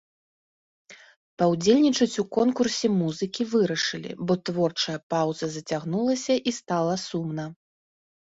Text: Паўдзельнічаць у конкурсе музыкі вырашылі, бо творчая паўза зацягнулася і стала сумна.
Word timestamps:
Паўдзельнічаць 1.39 2.19
у 2.21 2.25
конкурсе 2.37 2.87
музыкі 3.01 3.41
вырашылі, 3.51 4.11
бо 4.31 4.39
творчая 4.51 4.97
паўза 5.15 5.45
зацягнулася 5.57 6.33
і 6.53 6.57
стала 6.59 6.95
сумна. 7.07 7.45